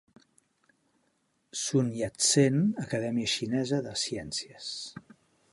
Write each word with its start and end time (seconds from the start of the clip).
Sun 1.63 1.91
Yat-Sen, 1.99 2.57
Acadèmia 2.87 3.31
Xinesa 3.37 3.83
de 3.89 3.97
Ciències. 4.09 4.75